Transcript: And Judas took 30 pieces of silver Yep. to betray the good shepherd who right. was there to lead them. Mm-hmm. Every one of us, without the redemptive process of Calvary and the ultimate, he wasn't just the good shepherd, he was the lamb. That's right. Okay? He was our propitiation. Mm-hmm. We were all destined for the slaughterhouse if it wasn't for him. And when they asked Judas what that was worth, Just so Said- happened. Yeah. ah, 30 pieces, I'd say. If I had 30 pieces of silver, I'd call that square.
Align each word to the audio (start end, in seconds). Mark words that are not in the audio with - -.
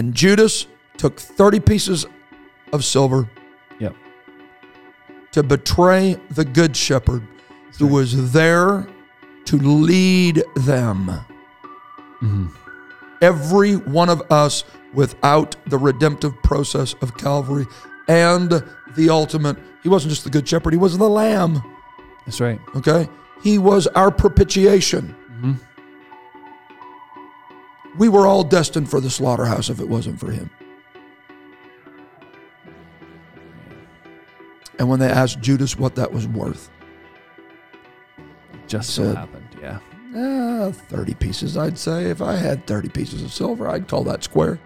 And 0.00 0.14
Judas 0.14 0.66
took 0.96 1.20
30 1.20 1.60
pieces 1.60 2.06
of 2.72 2.86
silver 2.86 3.28
Yep. 3.80 3.94
to 5.32 5.42
betray 5.42 6.16
the 6.30 6.46
good 6.46 6.74
shepherd 6.74 7.22
who 7.78 7.84
right. 7.84 7.92
was 7.92 8.32
there 8.32 8.86
to 9.44 9.56
lead 9.58 10.42
them. 10.56 11.10
Mm-hmm. 12.22 12.46
Every 13.20 13.74
one 13.76 14.08
of 14.08 14.22
us, 14.32 14.64
without 14.94 15.54
the 15.66 15.76
redemptive 15.76 16.32
process 16.42 16.94
of 17.02 17.18
Calvary 17.18 17.66
and 18.08 18.64
the 18.96 19.10
ultimate, 19.10 19.58
he 19.82 19.90
wasn't 19.90 20.12
just 20.12 20.24
the 20.24 20.30
good 20.30 20.48
shepherd, 20.48 20.72
he 20.72 20.78
was 20.78 20.96
the 20.96 21.10
lamb. 21.10 21.62
That's 22.24 22.40
right. 22.40 22.58
Okay? 22.74 23.06
He 23.42 23.58
was 23.58 23.86
our 23.88 24.10
propitiation. 24.10 25.14
Mm-hmm. 25.30 25.52
We 27.98 28.08
were 28.08 28.26
all 28.26 28.44
destined 28.44 28.88
for 28.90 29.00
the 29.00 29.10
slaughterhouse 29.10 29.68
if 29.68 29.80
it 29.80 29.88
wasn't 29.88 30.18
for 30.20 30.30
him. 30.30 30.50
And 34.78 34.88
when 34.88 34.98
they 34.98 35.08
asked 35.10 35.40
Judas 35.40 35.78
what 35.78 35.94
that 35.96 36.12
was 36.12 36.26
worth, 36.26 36.70
Just 38.66 38.90
so 38.90 39.02
Said- 39.02 39.16
happened. 39.16 39.48
Yeah. 39.60 39.78
ah, 40.16 40.70
30 40.70 41.14
pieces, 41.14 41.56
I'd 41.56 41.76
say. 41.76 42.04
If 42.04 42.22
I 42.22 42.36
had 42.36 42.66
30 42.68 42.88
pieces 42.88 43.20
of 43.22 43.32
silver, 43.32 43.68
I'd 43.68 43.88
call 43.88 44.04
that 44.04 44.22
square. 44.22 44.60